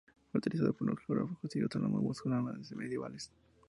Fue 0.31 0.39
utilizada 0.39 0.73
por 0.73 0.87
los 0.89 0.99
geógrafos 1.05 1.55
y 1.55 1.61
astrónomos 1.61 2.01
musulmanes 2.01 2.71
medievales. 2.71 3.29